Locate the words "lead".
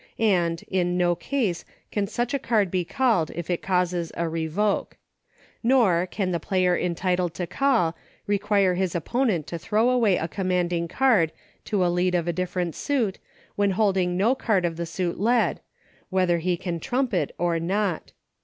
11.87-12.15